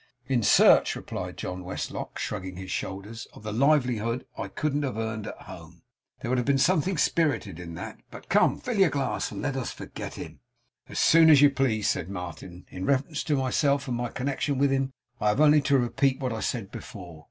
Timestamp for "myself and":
13.37-13.95